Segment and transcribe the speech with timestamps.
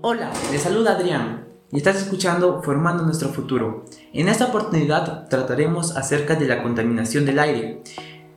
[0.00, 3.84] Hola, les saluda Adrián y estás escuchando Formando nuestro futuro.
[4.12, 7.82] En esta oportunidad trataremos acerca de la contaminación del aire.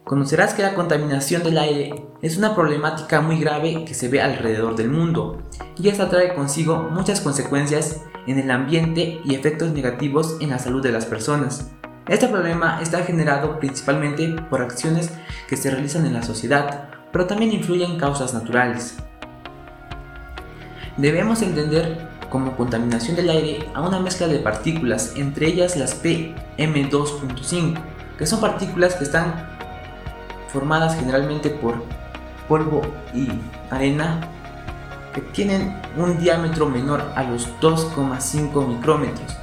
[0.04, 4.76] Conocerás que la contaminación del aire es una problemática muy grave que se ve alrededor
[4.76, 5.44] del mundo
[5.78, 10.82] y esta trae consigo muchas consecuencias en el ambiente y efectos negativos en la salud
[10.82, 11.70] de las personas.
[12.08, 15.12] Este problema está generado principalmente por acciones
[15.48, 18.98] que se realizan en la sociedad, pero también influyen causas naturales.
[20.98, 27.78] Debemos entender como contaminación del aire a una mezcla de partículas, entre ellas las PM2.5,
[28.18, 29.48] que son partículas que están
[30.50, 31.84] formadas generalmente por
[32.48, 32.82] polvo
[33.14, 33.30] y
[33.70, 34.20] arena
[35.14, 39.38] que tienen un diámetro menor a los 2,5 micrómetros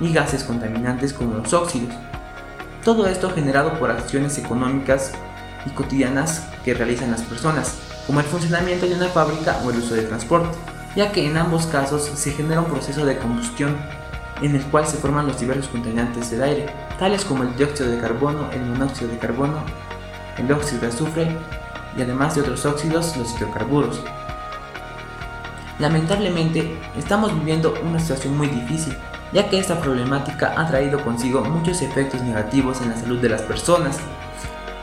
[0.00, 1.94] y gases contaminantes como los óxidos.
[2.84, 5.12] Todo esto generado por acciones económicas
[5.66, 9.94] y cotidianas que realizan las personas, como el funcionamiento de una fábrica o el uso
[9.94, 10.56] de transporte,
[10.98, 13.76] ya que en ambos casos se genera un proceso de combustión
[14.42, 16.66] en el cual se forman los diversos contaminantes del aire,
[16.98, 19.62] tales como el dióxido de carbono, el monóxido de carbono,
[20.38, 21.36] el óxido de azufre
[21.96, 24.00] y además de otros óxidos, los hidrocarburos.
[25.78, 28.96] Lamentablemente, estamos viviendo una situación muy difícil,
[29.32, 33.42] ya que esta problemática ha traído consigo muchos efectos negativos en la salud de las
[33.42, 34.00] personas.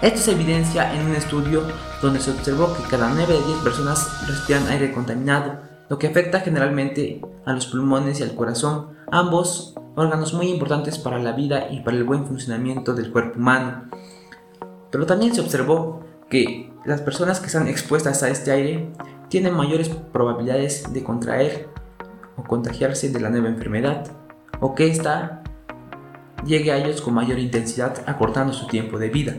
[0.02, 1.64] Esto se evidencia en un estudio
[2.02, 6.40] donde se observó que cada 9 de 10 personas respiran aire contaminado, lo que afecta
[6.40, 11.82] generalmente a los pulmones y al corazón, ambos órganos muy importantes para la vida y
[11.82, 13.90] para el buen funcionamiento del cuerpo humano.
[14.92, 18.92] Pero también se observó que las personas que están expuestas a este aire
[19.30, 21.70] tienen mayores probabilidades de contraer
[22.38, 24.08] o contagiarse de la nueva enfermedad
[24.60, 25.44] o que ésta
[26.46, 29.36] llegue a ellos con mayor intensidad acortando su tiempo de vida.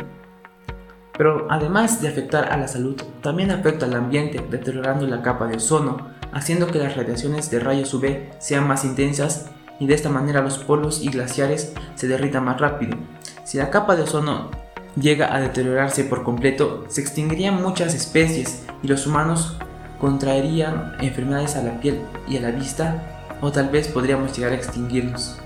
[1.16, 5.56] Pero además de afectar a la salud, también afecta al ambiente, deteriorando la capa de
[5.56, 9.46] ozono, haciendo que las radiaciones de rayos UV sean más intensas
[9.78, 12.96] y de esta manera los polos y glaciares se derritan más rápido.
[13.44, 14.50] Si la capa de ozono
[15.00, 19.56] llega a deteriorarse por completo, se extinguirían muchas especies y los humanos
[20.00, 23.02] contraerían enfermedades a la piel y a la vista
[23.40, 25.38] o tal vez podríamos llegar a extinguirlos.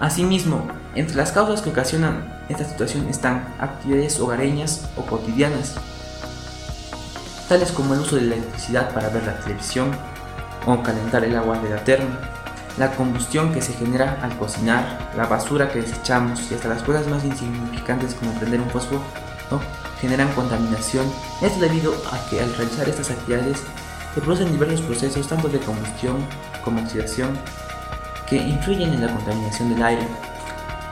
[0.00, 5.76] Asimismo, entre las causas que ocasionan esta situación están actividades hogareñas o cotidianas,
[7.48, 9.90] tales como el uso de la electricidad para ver la televisión
[10.66, 12.18] o calentar el agua de la terna,
[12.78, 17.06] la combustión que se genera al cocinar, la basura que desechamos y hasta las cosas
[17.06, 19.00] más insignificantes como prender un fósforo
[20.00, 21.06] generan contaminación.
[21.40, 23.62] Esto debido a que al realizar estas actividades
[24.14, 26.16] se producen diversos procesos tanto de combustión
[26.64, 27.38] como oxidación
[28.28, 30.06] que influyen en la contaminación del aire.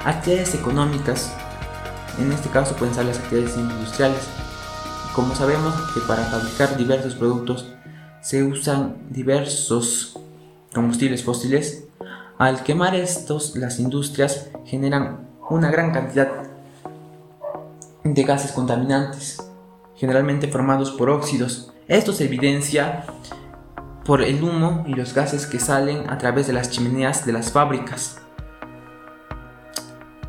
[0.05, 1.33] Actividades económicas,
[2.19, 4.44] en este caso pueden ser las actividades industriales.
[5.15, 7.73] Como sabemos que para fabricar diversos productos
[8.21, 10.19] se usan diversos
[10.75, 11.85] combustibles fósiles,
[12.37, 16.29] al quemar estos las industrias generan una gran cantidad
[18.03, 19.41] de gases contaminantes,
[19.95, 21.73] generalmente formados por óxidos.
[21.87, 23.05] Esto se evidencia
[24.05, 27.53] por el humo y los gases que salen a través de las chimeneas de las
[27.53, 28.19] fábricas.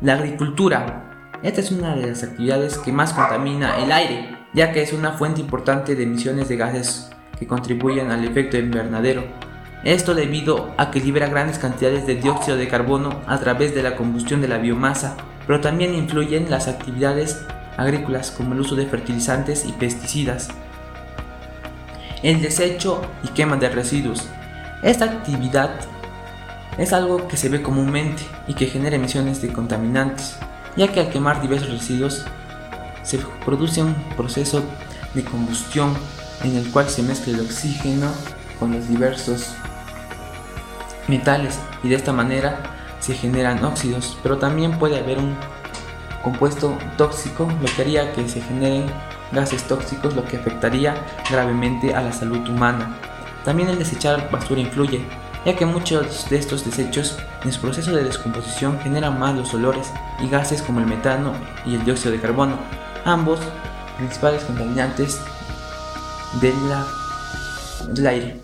[0.00, 1.02] La agricultura.
[1.42, 5.12] Esta es una de las actividades que más contamina el aire, ya que es una
[5.12, 9.22] fuente importante de emisiones de gases que contribuyen al efecto invernadero.
[9.84, 13.96] Esto debido a que libera grandes cantidades de dióxido de carbono a través de la
[13.96, 15.14] combustión de la biomasa,
[15.46, 17.44] pero también influyen las actividades
[17.76, 20.48] agrícolas como el uso de fertilizantes y pesticidas,
[22.22, 24.26] el desecho y quema de residuos.
[24.82, 25.70] Esta actividad
[26.78, 30.38] es algo que se ve comúnmente y que genera emisiones de contaminantes,
[30.76, 32.24] ya que al quemar diversos residuos
[33.06, 34.62] se produce un proceso
[35.14, 35.94] de combustión
[36.42, 38.08] en el cual se mezcla el oxígeno
[38.58, 39.54] con los diversos
[41.08, 42.58] metales y de esta manera
[42.98, 45.36] se generan óxidos, pero también puede haber un
[46.22, 48.86] compuesto tóxico, lo que haría que se generen
[49.30, 50.94] gases tóxicos, lo que afectaría
[51.30, 52.96] gravemente a la salud humana.
[53.44, 55.04] También el desechar basura influye,
[55.44, 60.28] ya que muchos de estos desechos en su proceso de descomposición generan malos olores y
[60.28, 61.32] gases como el metano
[61.64, 62.58] y el dióxido de carbono,
[63.06, 63.38] ambos
[63.96, 65.20] principales contaminantes
[66.40, 68.40] del aire.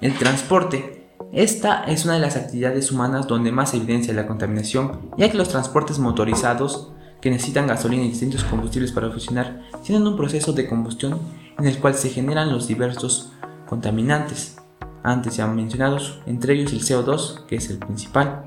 [0.00, 1.10] El transporte.
[1.32, 5.50] Esta es una de las actividades humanas donde más evidencia la contaminación, ya que los
[5.50, 11.20] transportes motorizados que necesitan gasolina y distintos combustibles para funcionar, tienen un proceso de combustión
[11.58, 13.32] en el cual se generan los diversos
[13.66, 14.56] contaminantes,
[15.04, 18.44] antes ya mencionados, entre ellos el CO2, que es el principal.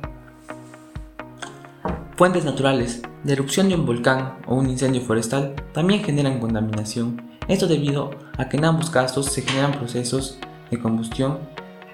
[2.17, 3.01] Fuentes naturales.
[3.25, 7.23] La erupción de un volcán o un incendio forestal también generan contaminación.
[7.47, 10.37] Esto debido a que en ambos casos se generan procesos
[10.69, 11.39] de combustión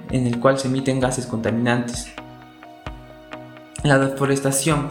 [0.10, 2.12] en el cual se emiten gases contaminantes.
[3.86, 4.90] La deforestación.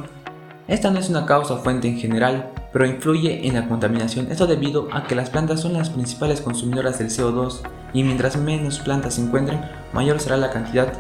[0.67, 4.33] Esta no es una causa fuente en general, pero influye en la contaminación.
[4.33, 7.61] Esto debido a que las plantas son las principales consumidoras del CO2
[7.93, 9.61] y mientras menos plantas se encuentren,
[9.93, 10.91] mayor será la cantidad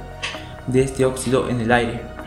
[0.66, 2.19] de este óxido en el aire.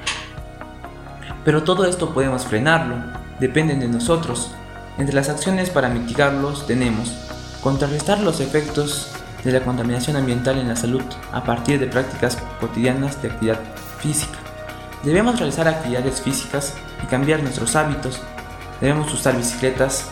[1.46, 2.96] Pero todo esto podemos frenarlo,
[3.40, 4.52] dependen de nosotros.
[4.98, 7.12] Entre las acciones para mitigarlos tenemos
[7.62, 9.10] contrarrestar los efectos
[9.44, 13.60] de la contaminación ambiental en la salud a partir de prácticas cotidianas de actividad
[14.00, 14.38] física.
[15.04, 16.74] Debemos realizar actividades físicas
[17.04, 18.22] y cambiar nuestros hábitos.
[18.80, 20.08] Debemos usar bicicletas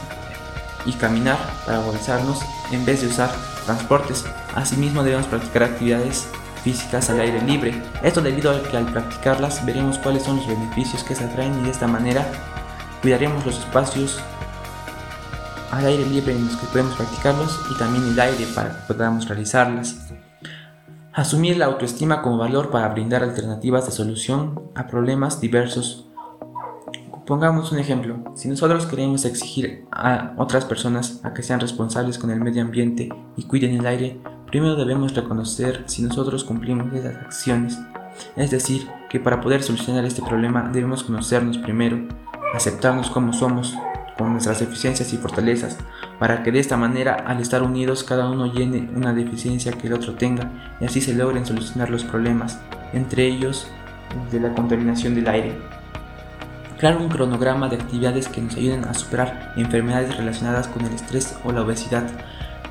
[0.86, 2.40] y caminar para movilizarnos
[2.72, 3.32] en vez de usar
[3.66, 4.26] transportes.
[4.56, 6.28] Asimismo debemos practicar actividades
[6.64, 7.82] físicas al aire libre.
[8.04, 11.64] Esto debido a que al practicarlas veremos cuáles son los beneficios que se atraen y
[11.64, 12.26] de esta manera
[13.02, 14.20] cuidaremos los espacios
[15.72, 19.28] al aire libre en los que podemos practicarlos y también el aire para que podamos
[19.28, 20.12] realizarlas.
[21.14, 26.08] Asumir la autoestima como valor para brindar alternativas de solución a problemas diversos.
[27.26, 32.32] Pongamos un ejemplo, si nosotros queremos exigir a otras personas a que sean responsables con
[32.32, 34.20] el medio ambiente y cuiden el aire,
[34.52, 37.80] primero debemos reconocer si nosotros cumplimos esas acciones.
[38.36, 42.08] Es decir, que para poder solucionar este problema debemos conocernos primero,
[42.54, 43.74] aceptarnos como somos,
[44.18, 45.78] con nuestras deficiencias y fortalezas,
[46.20, 49.94] para que de esta manera, al estar unidos, cada uno llene una deficiencia que el
[49.94, 52.60] otro tenga y así se logren solucionar los problemas,
[52.94, 53.68] entre ellos
[54.32, 55.58] de la contaminación del aire.
[56.78, 61.38] Crear un cronograma de actividades que nos ayuden a superar enfermedades relacionadas con el estrés
[61.46, 62.04] o la obesidad.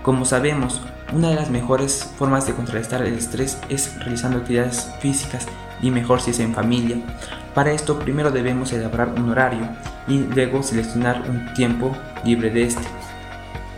[0.02, 0.80] Como sabemos,
[1.12, 5.46] una de las mejores formas de contrarrestar el estrés es realizando actividades físicas
[5.82, 6.96] y mejor si es en familia.
[7.54, 9.68] Para esto primero debemos elaborar un horario
[10.08, 11.94] y luego seleccionar un tiempo
[12.24, 12.82] libre de este,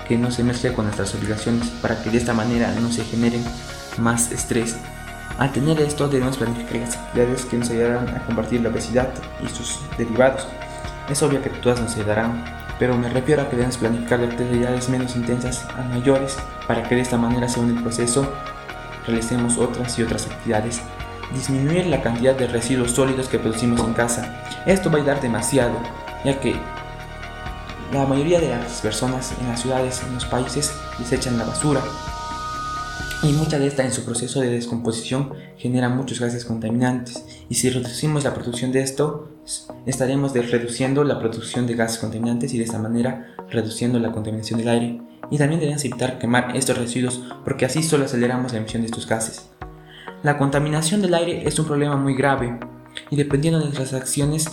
[0.07, 3.43] que no se mezcle con nuestras obligaciones para que de esta manera no se generen
[3.99, 4.77] más estrés.
[5.39, 9.09] Al tener esto debemos planificar las actividades que nos ayudarán a combatir la obesidad
[9.45, 10.47] y sus derivados.
[11.09, 12.45] Es obvio que todas nos ayudarán,
[12.83, 16.37] pero me refiero a que debemos planificar actividades menos intensas a mayores
[16.67, 18.29] para que de esta manera según el proceso
[19.07, 20.83] realicemos otras y otras actividades.
[21.33, 24.43] Disminuir la cantidad de residuos sólidos que producimos en casa.
[24.67, 25.75] Esto va a ayudar demasiado,
[26.25, 26.57] ya que
[27.93, 31.83] la mayoría de las personas en las ciudades, en los países, desechan la basura.
[33.25, 37.25] Y mucha de esta en su proceso de descomposición genera muchos gases contaminantes.
[37.49, 39.29] Y si reducimos la producción de esto,
[39.87, 44.69] estaremos reduciendo la producción de gases contaminantes y de esta manera reduciendo la contaminación del
[44.69, 45.03] aire.
[45.31, 49.07] Y también debemos evitar quemar estos residuos porque así solo aceleramos la emisión de estos
[49.07, 49.51] gases.
[50.25, 52.59] La contaminación del aire es un problema muy grave
[53.09, 54.49] y dependiendo de nuestras acciones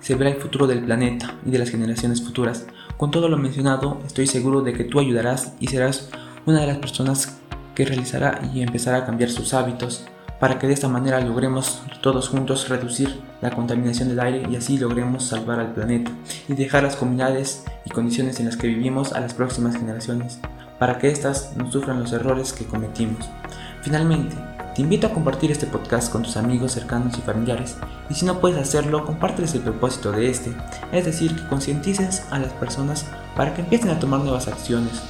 [0.00, 2.66] se verá el futuro del planeta y de las generaciones futuras.
[2.98, 6.10] Con todo lo mencionado, estoy seguro de que tú ayudarás y serás
[6.44, 7.40] una de las personas
[7.80, 10.04] que realizará y empezará a cambiar sus hábitos
[10.38, 14.76] para que de esta manera logremos todos juntos reducir la contaminación del aire y así
[14.76, 16.10] logremos salvar al planeta
[16.46, 20.40] y dejar las comunidades y condiciones en las que vivimos a las próximas generaciones,
[20.78, 23.26] para que éstas no sufran los errores que cometimos.
[23.80, 24.36] Finalmente,
[24.74, 27.78] te invito a compartir este podcast con tus amigos cercanos y familiares
[28.10, 30.54] y si no puedes hacerlo, compárteles el propósito de este,
[30.92, 35.00] es decir, que concientices a las personas para que empiecen a tomar nuevas acciones,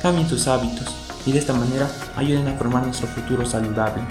[0.00, 4.02] cambien sus hábitos y de esta manera ayuden a formar nuestro futuro saludable.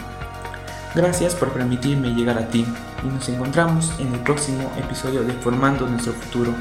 [0.95, 2.66] Gracias por permitirme llegar a ti
[3.04, 6.54] y nos encontramos en el próximo episodio de Formando nuestro futuro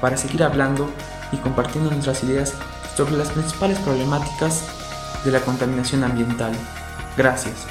[0.00, 0.88] para seguir hablando
[1.32, 2.54] y compartiendo nuestras ideas
[2.96, 4.66] sobre las principales problemáticas
[5.24, 6.52] de la contaminación ambiental.
[7.16, 7.66] Gracias.